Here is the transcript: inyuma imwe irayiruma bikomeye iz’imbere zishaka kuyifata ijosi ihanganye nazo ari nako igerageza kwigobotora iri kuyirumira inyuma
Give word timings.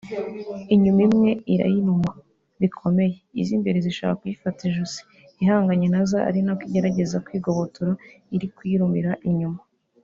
inyuma 0.73 1.01
imwe 1.07 1.29
irayiruma 1.53 2.11
bikomeye 2.61 3.13
iz’imbere 3.41 3.77
zishaka 3.85 4.17
kuyifata 4.19 4.59
ijosi 4.69 4.99
ihanganye 5.41 5.87
nazo 5.93 6.17
ari 6.29 6.39
nako 6.45 6.61
igerageza 6.67 7.23
kwigobotora 7.25 7.91
iri 8.35 8.47
kuyirumira 8.55 9.11
inyuma 9.29 9.59